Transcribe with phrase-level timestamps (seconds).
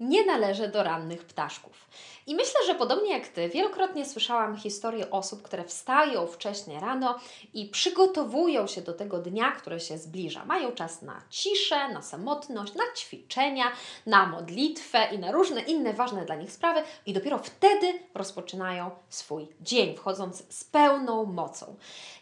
[0.00, 1.88] nie należę do rannych ptaszków.
[2.26, 7.18] I myślę, że podobnie jak Ty, wielokrotnie słyszałam historie osób, które wstają wcześnie rano
[7.54, 10.44] i przygotowują się do tego dnia, który się zbliża.
[10.44, 13.64] Mają czas na ciszę, na samotność, na ćwiczenia,
[14.06, 19.48] na modlitwę i na różne inne ważne dla nich sprawy, i dopiero wtedy rozpoczynają swój
[19.60, 21.76] dzień, wchodząc z pełną mocą.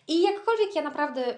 [0.09, 1.37] I jakkolwiek ja naprawdę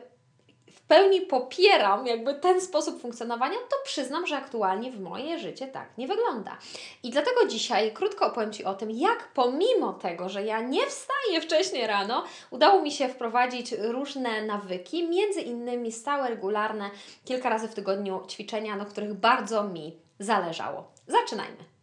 [0.88, 6.06] pełni popieram jakby ten sposób funkcjonowania, to przyznam, że aktualnie w moje życie tak nie
[6.06, 6.58] wygląda.
[7.02, 11.40] I dlatego dzisiaj krótko opowiem Ci o tym, jak pomimo tego, że ja nie wstaję
[11.40, 16.90] wcześniej rano, udało mi się wprowadzić różne nawyki, między innymi stałe, regularne,
[17.24, 20.92] kilka razy w tygodniu ćwiczenia, na których bardzo mi zależało.
[21.06, 21.76] Zaczynajmy.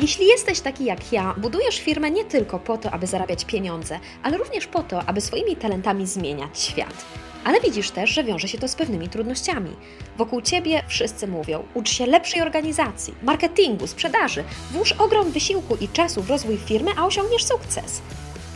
[0.00, 4.38] Jeśli jesteś taki jak ja, budujesz firmę nie tylko po to, aby zarabiać pieniądze, ale
[4.38, 7.04] również po to, aby swoimi talentami zmieniać świat.
[7.46, 9.70] Ale widzisz też, że wiąże się to z pewnymi trudnościami.
[10.16, 16.22] Wokół ciebie wszyscy mówią: ucz się lepszej organizacji, marketingu, sprzedaży, włóż ogrom wysiłku i czasu
[16.22, 18.02] w rozwój firmy, a osiągniesz sukces.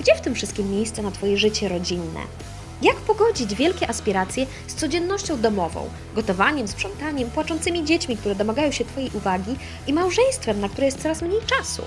[0.00, 2.20] Gdzie w tym wszystkim miejsce na Twoje życie rodzinne?
[2.83, 9.11] Jak pogodzić wielkie aspiracje z codziennością domową, gotowaniem, sprzątaniem, płaczącymi dziećmi, które domagają się Twojej
[9.14, 11.83] uwagi i małżeństwem, na które jest coraz mniej czasu?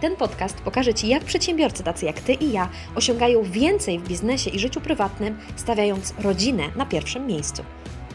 [0.00, 4.50] Ten podcast pokaże Ci, jak przedsiębiorcy tacy jak Ty i ja osiągają więcej w biznesie
[4.50, 7.64] i życiu prywatnym, stawiając rodzinę na pierwszym miejscu.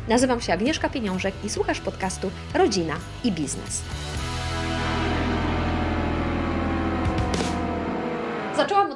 [0.08, 3.82] Nazywam się Agnieszka Pieniążek i słuchasz podcastu Rodzina i Biznes.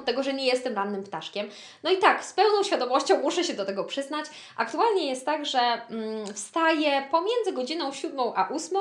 [0.08, 1.50] Tego, że nie jestem rannym ptaszkiem.
[1.84, 4.26] No i tak, z pełną świadomością muszę się do tego przyznać.
[4.58, 8.78] Aktualnie jest tak, że mm, wstaję pomiędzy godziną 7 a 8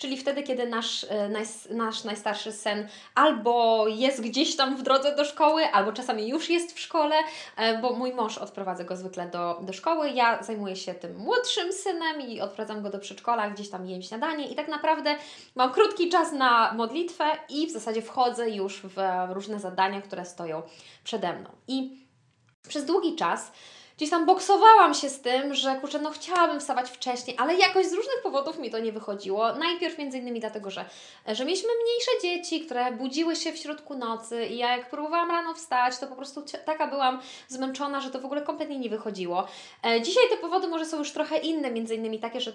[0.00, 1.30] czyli wtedy, kiedy nasz, e,
[1.70, 6.72] nasz najstarszy sen albo jest gdzieś tam w drodze do szkoły, albo czasami już jest
[6.76, 7.16] w szkole,
[7.56, 11.72] e, bo mój mąż odprowadza go zwykle do, do szkoły, ja zajmuję się tym młodszym
[11.72, 15.16] synem i odprowadzam go do przedszkola, gdzieś tam jem śniadanie i tak naprawdę
[15.54, 18.96] mam krótki czas na modlitwę i w zasadzie wchodzę już w
[19.32, 20.59] różne zadania, które stoją
[21.04, 21.50] przede mną.
[21.68, 22.06] I
[22.68, 23.52] przez długi czas
[24.00, 27.92] gdzieś tam boksowałam się z tym, że kurczę, no chciałabym wstawać wcześniej, ale jakoś z
[27.92, 29.52] różnych powodów mi to nie wychodziło.
[29.52, 30.84] Najpierw między innymi dlatego, że,
[31.28, 35.54] że mieliśmy mniejsze dzieci, które budziły się w środku nocy i ja jak próbowałam rano
[35.54, 39.46] wstać, to po prostu taka byłam zmęczona, że to w ogóle kompletnie nie wychodziło.
[39.86, 42.52] E, dzisiaj te powody może są już trochę inne, między innymi takie, że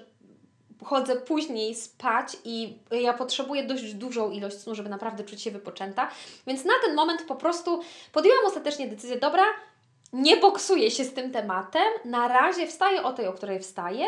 [0.84, 6.10] chodzę później spać i ja potrzebuję dość dużą ilość snu, żeby naprawdę czuć się wypoczęta.
[6.48, 7.82] Więc na ten moment po prostu
[8.12, 9.44] podjęłam ostatecznie decyzję, dobra,
[10.14, 11.88] nie boksuję się z tym tematem.
[12.06, 14.06] Na razie wstaję o tej, o której wstaję.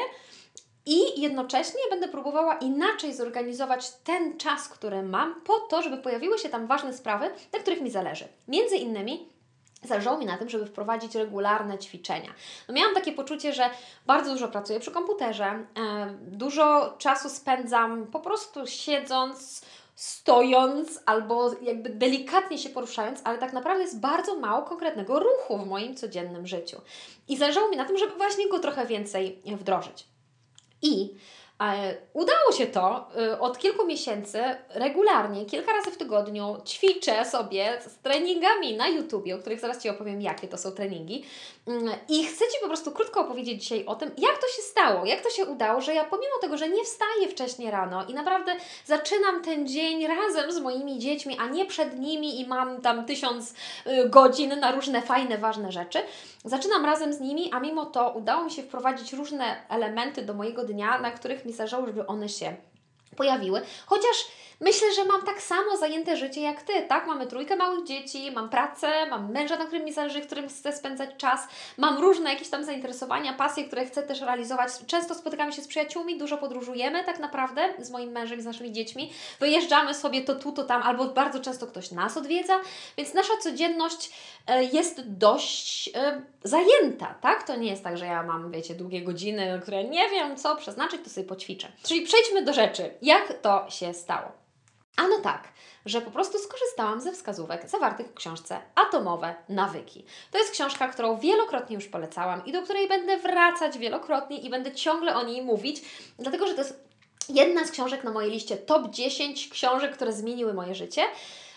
[0.85, 6.49] I jednocześnie będę próbowała inaczej zorganizować ten czas, który mam, po to, żeby pojawiły się
[6.49, 8.27] tam ważne sprawy, na których mi zależy.
[8.47, 9.29] Między innymi
[9.83, 12.29] Zależało mi na tym, żeby wprowadzić regularne ćwiczenia.
[12.67, 13.69] No miałam takie poczucie, że
[14.05, 15.65] bardzo dużo pracuję przy komputerze,
[16.21, 19.61] dużo czasu spędzam po prostu siedząc,
[19.95, 25.67] stojąc albo jakby delikatnie się poruszając, ale tak naprawdę jest bardzo mało konkretnego ruchu w
[25.67, 26.81] moim codziennym życiu.
[27.27, 30.07] I zależało mi na tym, żeby właśnie go trochę więcej wdrożyć.
[30.81, 31.15] I
[32.13, 37.97] Udało się to y, od kilku miesięcy regularnie, kilka razy w tygodniu ćwiczę sobie z
[37.97, 41.23] treningami na YouTubie, o których zaraz Ci opowiem, jakie to są treningi.
[41.67, 45.05] Mm, I chcę Ci po prostu krótko opowiedzieć dzisiaj o tym, jak to się stało,
[45.05, 48.55] jak to się udało, że ja pomimo tego, że nie wstaję wcześniej rano i naprawdę
[48.85, 53.53] zaczynam ten dzień razem z moimi dziećmi, a nie przed nimi i mam tam tysiąc
[53.87, 55.99] y, godzin na różne fajne, ważne rzeczy,
[56.47, 60.63] zaczynam razem z nimi, a mimo to udało mi się wprowadzić różne elementy do mojego
[60.63, 62.55] dnia, na których mi zależało, żeby one się
[63.15, 63.61] pojawiły.
[63.85, 64.25] Chociaż
[64.59, 67.07] Myślę, że mam tak samo zajęte życie jak Ty, tak?
[67.07, 71.09] Mamy trójkę małych dzieci, mam pracę, mam męża, na którym mi zależy, którym chcę spędzać
[71.17, 71.47] czas,
[71.77, 74.71] mam różne jakieś tam zainteresowania, pasje, które chcę też realizować.
[74.87, 78.71] Często spotykamy się z przyjaciółmi, dużo podróżujemy tak naprawdę z moim mężem i z naszymi
[78.71, 79.11] dziećmi.
[79.39, 82.59] Wyjeżdżamy sobie to tu, to tam, albo bardzo często ktoś nas odwiedza,
[82.97, 84.11] więc nasza codzienność
[84.47, 87.43] e, jest dość e, zajęta, tak?
[87.43, 91.01] To nie jest tak, że ja mam, wiecie, długie godziny, które nie wiem co przeznaczyć,
[91.03, 91.67] to sobie poćwiczę.
[91.83, 92.93] Czyli przejdźmy do rzeczy.
[93.01, 94.46] Jak to się stało?
[94.97, 95.47] Ano tak,
[95.85, 100.05] że po prostu skorzystałam ze wskazówek zawartych w książce Atomowe Nawyki.
[100.31, 104.71] To jest książka, którą wielokrotnie już polecałam i do której będę wracać wielokrotnie i będę
[104.71, 105.81] ciągle o niej mówić,
[106.19, 106.87] dlatego że to jest
[107.29, 111.01] jedna z książek na mojej liście top 10 książek, które zmieniły moje życie.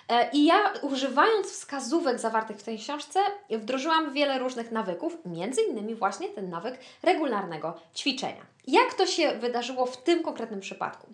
[0.08, 3.20] E, I ja używając wskazówek zawartych w tej książce,
[3.50, 8.46] wdrożyłam wiele różnych nawyków, między innymi właśnie ten nawyk regularnego ćwiczenia.
[8.66, 11.06] Jak to się wydarzyło w tym konkretnym przypadku?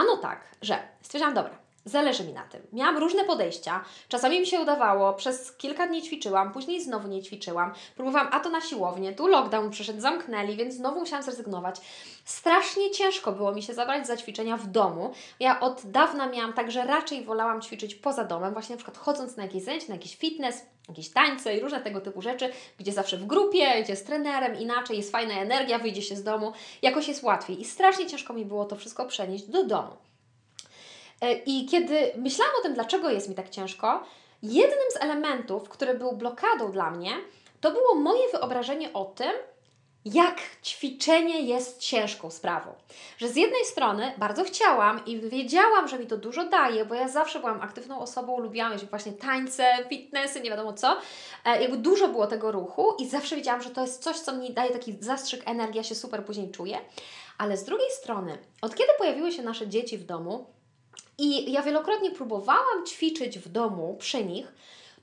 [0.00, 2.62] Ano tak, że stwierdziłam, dobra, Zależy mi na tym.
[2.72, 3.84] Miałam różne podejścia.
[4.08, 7.72] Czasami mi się udawało, przez kilka dni ćwiczyłam, później znowu nie ćwiczyłam.
[7.96, 11.80] Próbowałam a to na siłownię, tu lockdown przyszedł, zamknęli, więc znowu musiałam zrezygnować.
[12.24, 15.12] Strasznie ciężko było mi się zabrać za ćwiczenia w domu.
[15.40, 19.36] Ja od dawna miałam tak, że raczej wolałam ćwiczyć poza domem, właśnie na przykład chodząc
[19.36, 23.16] na jakieś zajęcia, na jakiś fitness, jakieś tańce i różne tego typu rzeczy, gdzie zawsze
[23.16, 26.52] w grupie, gdzie z trenerem, inaczej jest fajna energia, wyjdzie się z domu,
[26.82, 27.60] jakoś jest łatwiej.
[27.60, 29.96] I strasznie ciężko mi było to wszystko przenieść do domu.
[31.20, 34.04] E, I kiedy myślałam o tym, dlaczego jest mi tak ciężko,
[34.42, 37.10] jednym z elementów, który był blokadą dla mnie,
[37.60, 39.32] to było moje wyobrażenie o tym,
[40.04, 42.74] jak ćwiczenie jest ciężką sprawą.
[43.18, 47.08] Że z jednej strony bardzo chciałam i wiedziałam, że mi to dużo daje, bo ja
[47.08, 50.96] zawsze byłam aktywną osobą, lubiłam właśnie tańce, fitnessy, nie wiadomo co.
[51.44, 54.52] E, jakby dużo było tego ruchu i zawsze wiedziałam, że to jest coś, co mi
[54.52, 56.78] daje taki zastrzyk energii, ja się super później czuję.
[57.38, 60.46] Ale z drugiej strony, od kiedy pojawiły się nasze dzieci w domu,
[61.18, 64.52] i ja wielokrotnie próbowałam ćwiczyć w domu przy nich,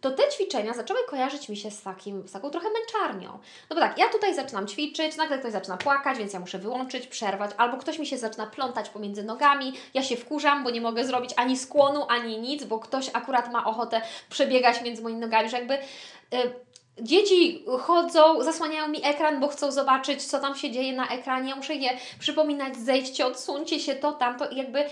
[0.01, 3.39] to te ćwiczenia zaczęły kojarzyć mi się z, takim, z taką trochę męczarnią.
[3.69, 7.07] No bo tak, ja tutaj zaczynam ćwiczyć, nagle ktoś zaczyna płakać, więc ja muszę wyłączyć,
[7.07, 11.05] przerwać, albo ktoś mi się zaczyna plątać pomiędzy nogami, ja się wkurzam, bo nie mogę
[11.05, 15.57] zrobić ani skłonu, ani nic, bo ktoś akurat ma ochotę przebiegać między moimi nogami, że
[15.57, 15.77] jakby...
[16.31, 16.67] Yy,
[17.01, 21.49] Dzieci chodzą, zasłaniają mi ekran, bo chcą zobaczyć, co tam się dzieje na ekranie.
[21.49, 21.89] Ja muszę je
[22.19, 24.49] przypominać, zejdźcie, odsuńcie się, to, tamto.
[24.49, 24.85] I jakby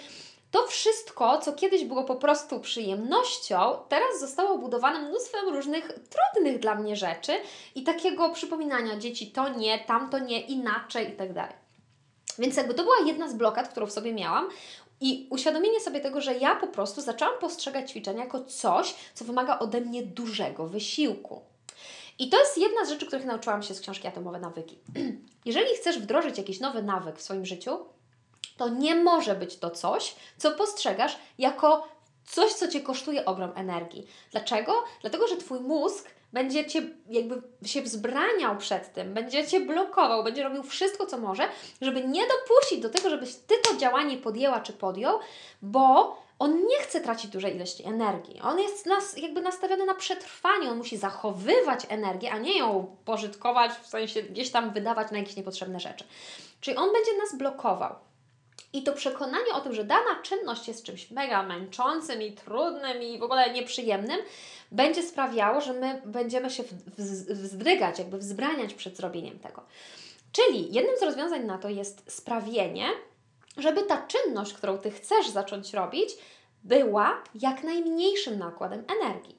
[0.51, 6.75] to wszystko, co kiedyś było po prostu przyjemnością, teraz zostało obudowane mnóstwem różnych trudnych dla
[6.75, 7.33] mnie rzeczy
[7.75, 11.53] i takiego przypominania dzieci to nie, tamto nie, inaczej i tak.
[12.39, 14.49] Więc jakby to była jedna z blokad, którą w sobie miałam.
[15.01, 19.59] I uświadomienie sobie tego, że ja po prostu zaczęłam postrzegać ćwiczenia jako coś, co wymaga
[19.59, 21.41] ode mnie dużego wysiłku.
[22.19, 24.77] I to jest jedna z rzeczy, których nauczyłam się z książki Atomowe Nawyki.
[25.45, 27.77] Jeżeli chcesz wdrożyć jakiś nowy nawyk w swoim życiu,
[28.57, 31.87] to nie może być to coś, co postrzegasz jako
[32.25, 34.07] coś, co Cię kosztuje ogrom energii.
[34.31, 34.83] Dlaczego?
[35.01, 40.43] Dlatego, że Twój mózg będzie Cię jakby się wzbraniał przed tym, będzie Cię blokował, będzie
[40.43, 41.43] robił wszystko, co może,
[41.81, 45.19] żeby nie dopuścić do tego, żebyś Ty to działanie podjęła czy podjął,
[45.61, 48.41] bo on nie chce tracić dużej ilości energii.
[48.41, 53.71] On jest nas, jakby nastawiony na przetrwanie, on musi zachowywać energię, a nie ją pożytkować,
[53.71, 56.05] w sensie gdzieś tam wydawać na jakieś niepotrzebne rzeczy.
[56.61, 57.95] Czyli on będzie nas blokował.
[58.75, 63.19] I to przekonanie o tym, że dana czynność jest czymś mega męczącym i trudnym i
[63.19, 64.17] w ogóle nieprzyjemnym,
[64.71, 66.63] będzie sprawiało, że my będziemy się
[67.29, 69.61] wzdrygać, jakby wzbraniać przed zrobieniem tego.
[70.31, 72.87] Czyli jednym z rozwiązań na to jest sprawienie,
[73.57, 76.09] żeby ta czynność, którą Ty chcesz zacząć robić,
[76.63, 79.35] była jak najmniejszym nakładem energii.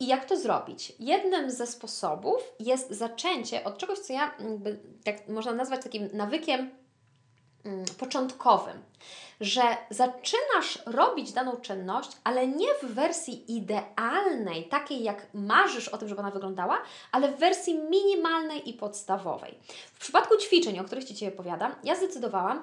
[0.00, 0.92] I jak to zrobić?
[0.98, 6.81] Jednym ze sposobów jest zaczęcie od czegoś, co ja, jakby, tak można nazwać takim nawykiem
[7.98, 8.82] początkowym,
[9.40, 16.08] że zaczynasz robić daną czynność, ale nie w wersji idealnej, takiej jak marzysz o tym,
[16.08, 16.82] żeby ona wyglądała,
[17.12, 19.58] ale w wersji minimalnej i podstawowej.
[19.94, 22.62] W przypadku ćwiczeń, o których Ci dzisiaj opowiadam, ja zdecydowałam,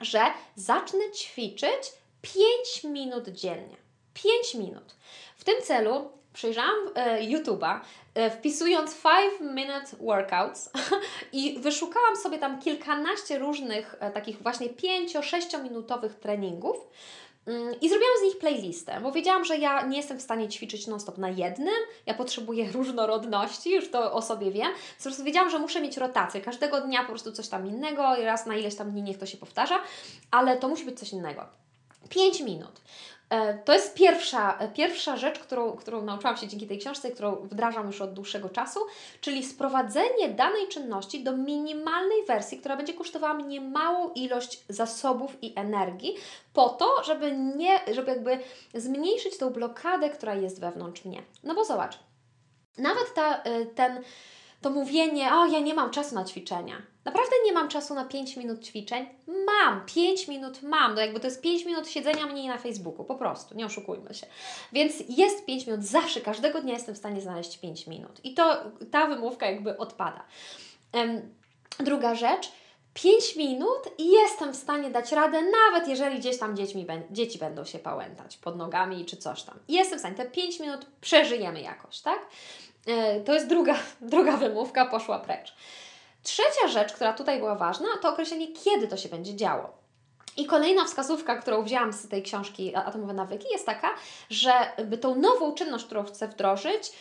[0.00, 0.20] że
[0.56, 1.92] zacznę ćwiczyć
[2.22, 3.76] 5 minut dziennie.
[4.14, 4.94] 5 minut.
[5.36, 7.80] W tym celu przejrzałam e, YouTube'a,
[8.14, 8.96] e, wpisując
[9.40, 10.70] 5 minute workouts
[11.32, 16.76] i wyszukałam sobie tam kilkanaście różnych e, takich właśnie 5-6 minutowych treningów.
[17.46, 20.86] Mm, I zrobiłam z nich playlistę, bo wiedziałam, że ja nie jestem w stanie ćwiczyć
[20.86, 21.74] non-stop na jednym,
[22.06, 24.72] ja potrzebuję różnorodności, już to o sobie wiem.
[24.96, 28.46] Po prostu wiedziałam, że muszę mieć rotację, każdego dnia po prostu coś tam innego raz
[28.46, 29.78] na ileś tam dni niech to się powtarza,
[30.30, 31.46] ale to musi być coś innego.
[32.08, 32.80] 5 minut.
[33.30, 37.36] E, to jest pierwsza, e, pierwsza rzecz, którą, którą nauczyłam się dzięki tej książce, którą
[37.36, 38.80] wdrażam już od dłuższego czasu,
[39.20, 45.52] czyli sprowadzenie danej czynności do minimalnej wersji, która będzie kosztowała mnie małą ilość zasobów i
[45.56, 46.14] energii,
[46.52, 48.38] po to, żeby nie, żeby jakby
[48.74, 51.22] zmniejszyć tą blokadę, która jest wewnątrz mnie.
[51.44, 51.98] No bo zobacz,
[52.78, 54.02] nawet ta, e, ten,
[54.60, 58.36] to mówienie, o ja nie mam czasu na ćwiczenia, Naprawdę nie mam czasu na 5
[58.36, 59.06] minut ćwiczeń.
[59.46, 60.94] Mam, 5 minut mam.
[60.94, 64.26] No jakby to jest 5 minut siedzenia mniej na Facebooku, po prostu, nie oszukujmy się.
[64.72, 68.24] Więc jest 5 minut, zawsze, każdego dnia jestem w stanie znaleźć 5 minut.
[68.24, 70.24] I to ta wymówka jakby odpada.
[70.92, 71.34] Um,
[71.78, 72.52] druga rzecz,
[72.94, 77.64] 5 minut i jestem w stanie dać radę, nawet jeżeli gdzieś tam dziećmi, dzieci będą
[77.64, 79.58] się pałętać pod nogami czy coś tam.
[79.68, 82.26] Jestem w stanie, te 5 minut przeżyjemy jakoś, tak?
[82.86, 85.54] E, to jest druga, druga wymówka, poszła precz.
[86.22, 89.80] Trzecia rzecz, która tutaj była ważna, to określenie, kiedy to się będzie działo.
[90.36, 93.88] I kolejna wskazówka, którą wzięłam z tej książki Atomowe Nawyki, jest taka,
[94.30, 94.52] że
[94.84, 96.92] by tą nową czynność, którą chcę wdrożyć,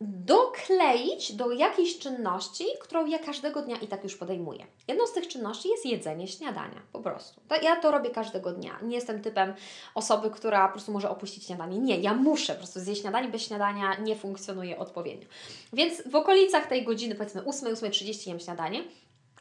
[0.00, 4.66] dokleić do jakiejś czynności, którą ja każdego dnia i tak już podejmuję.
[4.88, 7.40] Jedną z tych czynności jest jedzenie śniadania, po prostu.
[7.62, 8.78] Ja to robię każdego dnia.
[8.82, 9.54] Nie jestem typem
[9.94, 11.78] osoby, która po prostu może opuścić śniadanie.
[11.78, 15.26] Nie, ja muszę po prostu zjeść śniadanie, bez śniadania nie funkcjonuje odpowiednio.
[15.72, 18.84] Więc w okolicach tej godziny, powiedzmy 8, 8.30 jem śniadanie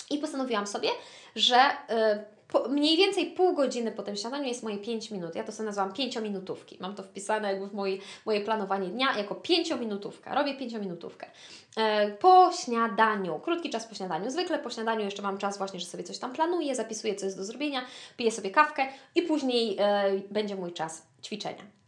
[0.09, 0.89] i postanowiłam sobie,
[1.35, 1.57] że...
[1.89, 5.35] Yy, po, mniej więcej pół godziny po tym śniadaniu jest moje 5 minut.
[5.35, 6.77] Ja to sobie nazywam pięciominutówki.
[6.79, 10.35] Mam to wpisane jakby w moje, planowanie dnia jako pięciominutówka.
[10.35, 11.27] Robię pięciominutówkę.
[11.77, 14.31] E, po śniadaniu, krótki czas po śniadaniu.
[14.31, 17.37] Zwykle po śniadaniu jeszcze mam czas właśnie, że sobie coś tam planuję, zapisuję, co jest
[17.37, 17.81] do zrobienia,
[18.17, 21.78] piję sobie kawkę i później e, będzie mój czas ćwiczenia.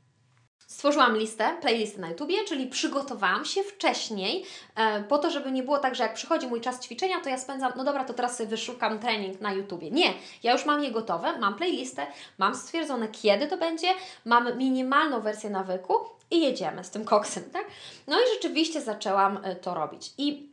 [0.71, 5.79] Stworzyłam listę, playlistę na YouTubie, czyli przygotowałam się wcześniej e, po to, żeby nie było
[5.79, 8.49] tak, że jak przychodzi mój czas ćwiczenia, to ja spędzam, no dobra, to teraz sobie
[8.49, 9.91] wyszukam trening na YouTubie.
[9.91, 10.13] Nie,
[10.43, 13.87] ja już mam je gotowe, mam playlistę, mam stwierdzone kiedy to będzie,
[14.25, 15.93] mam minimalną wersję nawyku
[16.31, 17.65] i jedziemy z tym koksem, tak?
[18.07, 20.13] No i rzeczywiście zaczęłam e, to robić.
[20.17, 20.49] I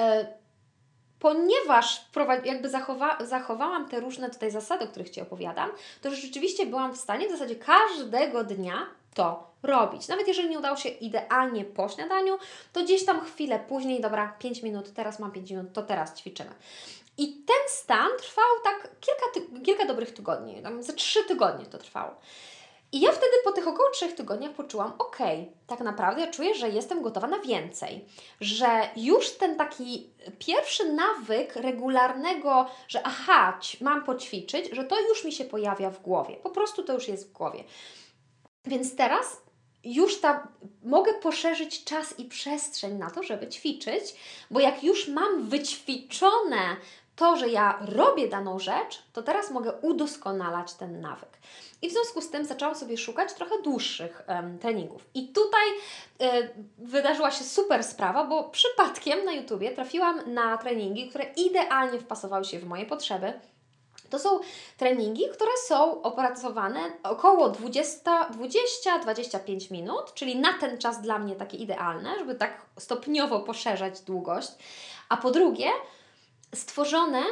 [0.00, 0.26] e,
[1.18, 2.04] ponieważ
[2.44, 5.70] jakby zachowa zachowałam te różne tutaj zasady, o których Ci opowiadam,
[6.02, 10.08] to rzeczywiście byłam w stanie w zasadzie każdego dnia to robić.
[10.08, 12.38] Nawet jeżeli nie udało się idealnie po śniadaniu,
[12.72, 16.50] to gdzieś tam chwilę później, dobra, 5 minut, teraz mam 5 minut, to teraz ćwiczymy.
[17.18, 22.14] I ten stan trwał tak kilka, kilka dobrych tygodni, tam ze 3 tygodnie to trwało.
[22.92, 25.18] I ja wtedy po tych około trzech tygodniach poczułam, ok,
[25.66, 28.04] tak naprawdę ja czuję, że jestem gotowa na więcej.
[28.40, 35.32] Że już ten taki pierwszy nawyk regularnego, że aha, mam poćwiczyć, że to już mi
[35.32, 36.36] się pojawia w głowie.
[36.36, 37.64] Po prostu to już jest w głowie.
[38.64, 39.42] Więc teraz
[39.84, 40.48] już ta,
[40.82, 44.14] mogę poszerzyć czas i przestrzeń na to, żeby ćwiczyć,
[44.50, 46.76] bo jak już mam wyćwiczone
[47.16, 51.38] to, że ja robię daną rzecz, to teraz mogę udoskonalać ten nawyk.
[51.82, 55.06] I w związku z tym zaczęłam sobie szukać trochę dłuższych um, treningów.
[55.14, 55.68] I tutaj
[56.22, 62.44] y, wydarzyła się super sprawa, bo przypadkiem na YouTubie trafiłam na treningi, które idealnie wpasowały
[62.44, 63.32] się w moje potrzeby
[64.10, 64.40] to są
[64.76, 72.18] treningi, które są opracowane około 20-25 minut, czyli na ten czas dla mnie takie idealne,
[72.18, 74.50] żeby tak stopniowo poszerzać długość.
[75.08, 75.70] A po drugie,
[76.54, 77.22] stworzone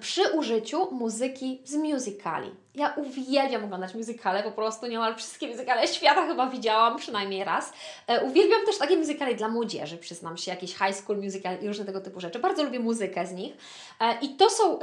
[0.00, 2.50] przy użyciu muzyki z musicali.
[2.74, 7.72] Ja uwielbiam oglądać muzykale, po prostu niemal wszystkie muzykale świata chyba widziałam przynajmniej raz.
[8.06, 11.84] E, uwielbiam też takie muzykale dla młodzieży, przyznam się, jakieś high school musical i różne
[11.84, 12.38] tego typu rzeczy.
[12.38, 13.56] Bardzo lubię muzykę z nich.
[14.00, 14.78] E, I to są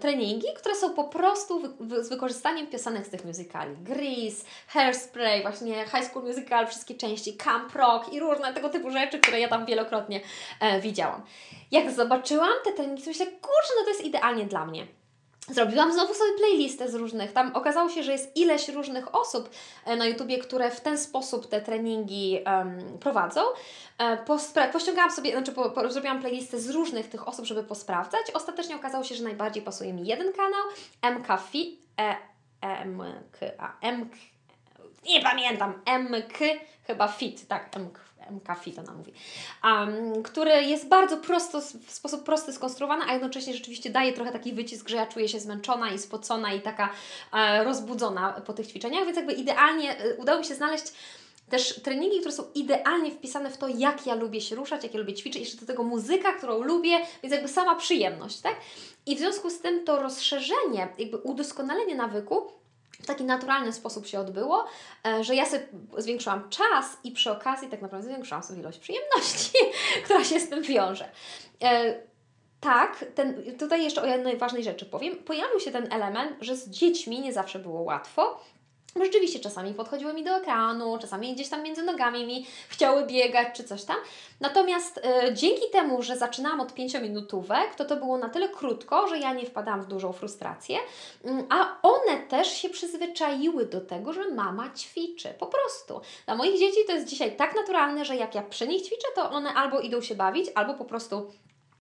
[0.00, 1.62] treningi, które są po prostu
[2.02, 3.76] z wykorzystaniem piosenek z tych muzykali.
[3.76, 9.18] Grease, Hairspray, właśnie high school musical, wszystkie części, Camp Rock i różne tego typu rzeczy,
[9.18, 10.20] które ja tam wielokrotnie
[10.60, 11.22] e, widziałam.
[11.70, 14.86] Jak zobaczyłam te treningi, to myślę, kurczę, no to jest idealnie dla mnie.
[15.50, 17.32] Zrobiłam znowu sobie playlistę z różnych.
[17.32, 19.50] Tam okazało się, że jest ileś różnych osób
[19.84, 23.40] e, na YouTubie, które w ten sposób te treningi um, prowadzą.
[23.98, 24.24] E,
[24.72, 28.30] pościągałam sobie, znaczy po, po, zrobiłam playlistę z różnych tych osób, żeby posprawdzać.
[28.34, 30.62] Ostatecznie okazało się, że najbardziej pasuje mi jeden kanał,
[31.18, 32.16] MK Fit, e,
[33.58, 34.14] a, MK,
[35.04, 36.38] nie pamiętam, MK,
[36.86, 39.12] chyba Fit, tak, MK McAfee to nam mówi,
[39.64, 44.52] um, który jest bardzo prosto, w sposób prosty skonstruowany, a jednocześnie rzeczywiście daje trochę taki
[44.52, 46.90] wycisk, że ja czuję się zmęczona i spocona i taka
[47.32, 50.92] e, rozbudzona po tych ćwiczeniach, więc jakby idealnie e, udało mi się znaleźć
[51.50, 55.00] też treningi, które są idealnie wpisane w to, jak ja lubię się ruszać, jak ja
[55.00, 58.56] lubię ćwiczyć, jeszcze do tego muzyka, którą lubię, więc jakby sama przyjemność, tak?
[59.06, 62.57] I w związku z tym to rozszerzenie, jakby udoskonalenie nawyku
[63.02, 64.64] w taki naturalny sposób się odbyło,
[65.06, 65.66] e, że ja sobie
[65.98, 69.58] zwiększyłam czas i przy okazji tak naprawdę zwiększyłam sobie ilość przyjemności,
[70.04, 71.10] która się z tym wiąże.
[71.62, 71.94] E,
[72.60, 75.16] tak, ten, tutaj jeszcze o jednej ważnej rzeczy powiem.
[75.16, 78.40] Pojawił się ten element, że z dziećmi nie zawsze było łatwo,
[78.96, 83.64] Rzeczywiście czasami podchodziły mi do ekranu, czasami gdzieś tam między nogami mi chciały biegać czy
[83.64, 83.96] coś tam.
[84.40, 89.18] Natomiast y, dzięki temu, że zaczynałam od pięciominutówek, to to było na tyle krótko, że
[89.18, 94.30] ja nie wpadałam w dużą frustrację, y, a one też się przyzwyczaiły do tego, że
[94.30, 95.28] mama ćwiczy.
[95.38, 96.00] Po prostu.
[96.26, 99.30] Dla moich dzieci to jest dzisiaj tak naturalne, że jak ja przy nich ćwiczę, to
[99.30, 101.30] one albo idą się bawić, albo po prostu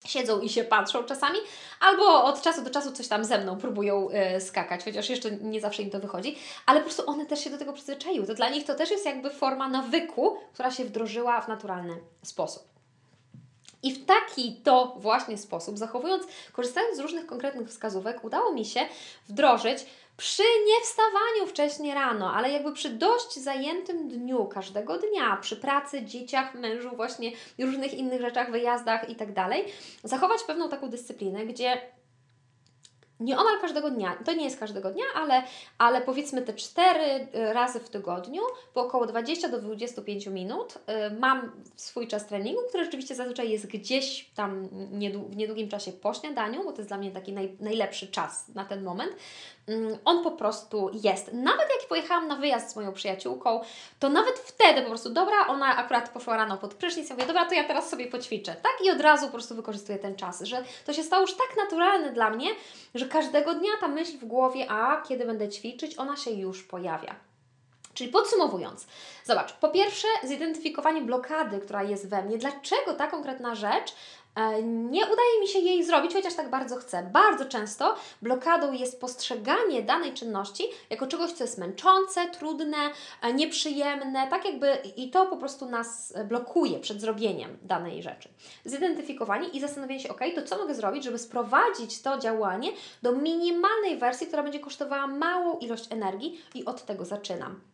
[0.05, 1.39] siedzą i się patrzą czasami,
[1.81, 5.61] albo od czasu do czasu coś tam ze mną próbują y, skakać, chociaż jeszcze nie
[5.61, 8.27] zawsze im to wychodzi, ale po prostu one też się do tego przyzwyczaiły.
[8.27, 12.74] To dla nich to też jest jakby forma nawyku, która się wdrożyła w naturalny sposób.
[13.85, 18.81] I w taki to właśnie sposób, zachowując, korzystając z różnych konkretnych wskazówek, udało mi się
[19.29, 19.87] wdrożyć
[20.17, 26.03] przy nie wstawaniu wcześnie rano, ale jakby przy dość zajętym dniu, każdego dnia, przy pracy,
[26.03, 29.65] dzieciach, mężu, właśnie różnych innych rzeczach, wyjazdach i tak dalej,
[30.05, 31.81] zachować pewną taką dyscyplinę, gdzie
[33.25, 35.43] nieomal każdego dnia, to nie jest każdego dnia, ale,
[35.79, 38.43] ale powiedzmy te cztery razy w tygodniu,
[38.75, 40.79] po około 20 do 25 minut
[41.19, 44.69] mam swój czas treningu, który rzeczywiście zazwyczaj jest gdzieś tam
[45.29, 48.65] w niedługim czasie po śniadaniu, bo to jest dla mnie taki naj, najlepszy czas na
[48.65, 49.13] ten moment.
[49.69, 51.33] Mm, on po prostu jest.
[51.33, 53.61] Nawet jak pojechałam na wyjazd z moją przyjaciółką,
[53.99, 57.45] to nawet wtedy po prostu, dobra, ona akurat poszła rano pod prysznic, ja mówię, dobra,
[57.45, 58.73] to ja teraz sobie poćwiczę, tak?
[58.85, 62.13] I od razu po prostu wykorzystuję ten czas, że to się stało już tak naturalne
[62.13, 62.49] dla mnie,
[62.95, 67.15] że każdego dnia ta myśl w głowie, a kiedy będę ćwiczyć, ona się już pojawia.
[67.95, 68.87] Czyli podsumowując,
[69.25, 73.95] zobacz, po pierwsze zidentyfikowanie blokady, która jest we mnie, dlaczego ta konkretna rzecz
[74.63, 77.11] nie udaje mi się jej zrobić, chociaż tak bardzo chcę.
[77.13, 82.77] Bardzo często blokadą jest postrzeganie danej czynności jako czegoś, co jest męczące, trudne,
[83.23, 88.29] e, nieprzyjemne, tak jakby i to po prostu nas blokuje przed zrobieniem danej rzeczy.
[88.65, 92.73] Zidentyfikowanie i zastanowienie się, ok, to co mogę zrobić, żeby sprowadzić to działanie
[93.03, 97.74] do minimalnej wersji, która będzie kosztowała małą ilość energii i od tego zaczynam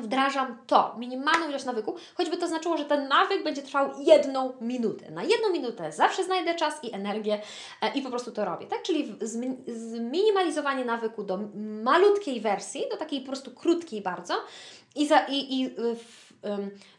[0.00, 5.10] wdrażam to, minimalną ilość nawyku, choćby to znaczyło, że ten nawyk będzie trwał jedną minutę.
[5.10, 7.40] Na jedną minutę zawsze znajdę czas i energię
[7.82, 8.82] e, i po prostu to robię, tak?
[8.82, 9.14] Czyli
[9.66, 11.38] zminimalizowanie nawyku do
[11.82, 14.34] malutkiej wersji, do takiej po prostu krótkiej bardzo
[14.96, 16.30] i, za, i, i w,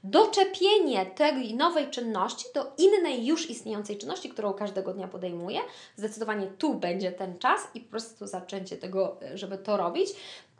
[0.04, 5.60] doczepienie tej nowej czynności do innej już istniejącej czynności, którą każdego dnia podejmuję.
[5.96, 10.10] Zdecydowanie tu będzie ten czas i po prostu zaczęcie tego, e, żeby to robić.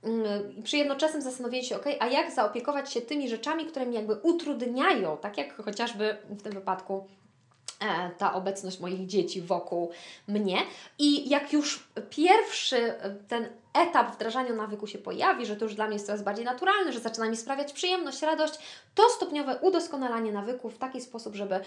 [0.04, 4.16] Mm, przy jednoczesnym zastanowieniu się, ok, a jak zaopiekować się tymi rzeczami, które mi jakby
[4.16, 7.08] utrudniają, tak jak chociażby w tym wypadku
[7.80, 9.92] e, ta obecność moich dzieci wokół
[10.28, 10.58] mnie.
[11.00, 15.86] I jak już pierwszy e, ten etap wdrażania nawyku się pojawi, że to już dla
[15.86, 18.54] mnie jest coraz bardziej naturalne, że zaczyna mi sprawiać przyjemność, radość,
[18.96, 21.62] to stopniowe udoskonalanie nawyku w taki sposób, żeby e,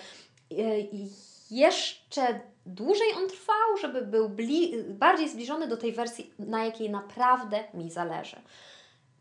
[1.51, 4.31] jeszcze dłużej on trwał, żeby był
[4.89, 8.37] bardziej zbliżony do tej wersji, na jakiej naprawdę mi zależy.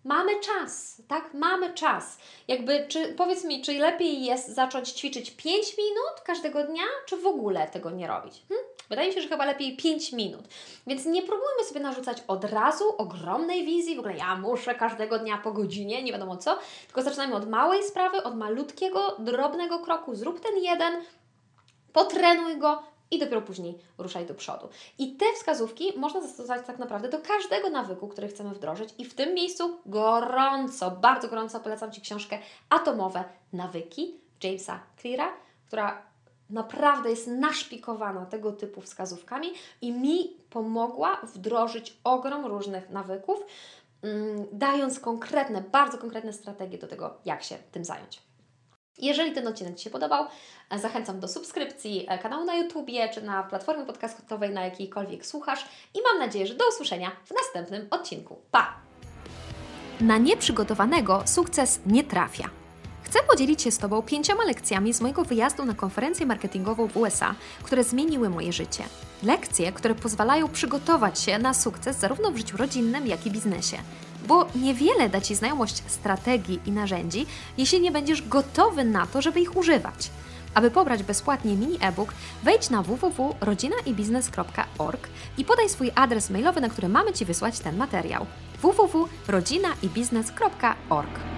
[0.03, 1.33] Mamy czas, tak?
[1.33, 2.17] Mamy czas.
[2.47, 7.27] Jakby, czy, powiedz mi, czy lepiej jest zacząć ćwiczyć 5 minut każdego dnia, czy w
[7.27, 8.41] ogóle tego nie robić?
[8.50, 8.62] Hm?
[8.89, 10.45] Wydaje mi się, że chyba lepiej 5 minut.
[10.88, 15.38] Więc nie próbujmy sobie narzucać od razu ogromnej wizji, w ogóle ja muszę każdego dnia
[15.38, 20.15] po godzinie, nie wiadomo co, tylko zaczynamy od małej sprawy, od malutkiego, drobnego kroku.
[20.15, 20.93] Zrób ten jeden,
[21.93, 24.69] potrenuj go i dopiero później ruszaj do przodu.
[24.98, 29.13] I te wskazówki można zastosować tak naprawdę do każdego nawyku, który chcemy wdrożyć i w
[29.13, 35.33] tym miejscu gorąco, bardzo gorąco polecam Ci książkę Atomowe Nawyki Jamesa Cleara,
[35.68, 36.01] która
[36.50, 39.48] naprawdę jest naszpikowana tego typu wskazówkami
[39.81, 43.39] i mi pomogła wdrożyć ogrom różnych nawyków,
[44.01, 48.22] mm, dając konkretne, bardzo konkretne strategie do tego, jak się tym zająć.
[48.98, 50.25] Jeżeli ten odcinek Ci się podobał,
[50.70, 55.66] e, zachęcam do subskrypcji e, kanału na YouTubie czy na platformie podcastowej, na jakiejkolwiek słuchasz
[55.94, 58.38] i mam nadzieję, że do usłyszenia w następnym odcinku.
[58.51, 58.74] Pa!
[60.01, 62.50] Na nieprzygotowanego sukces nie trafia.
[63.03, 67.36] Chcę podzielić się z Tobą pięcioma lekcjami z mojego wyjazdu na konferencję marketingową w USA,
[67.64, 68.84] które zmieniły moje życie.
[69.24, 73.77] Lekcje, które pozwalają przygotować się na sukces zarówno w życiu rodzinnym, jak i biznesie
[74.27, 77.25] bo niewiele da Ci znajomość strategii i narzędzi,
[77.57, 80.09] jeśli nie będziesz gotowy na to, żeby ich używać.
[80.53, 85.07] Aby pobrać bezpłatnie mini e-book, wejdź na www.rodzinaibiznes.org
[85.38, 88.25] i podaj swój adres mailowy, na który mamy Ci wysłać ten materiał.
[88.62, 91.32] www.rodzinaibiznes.org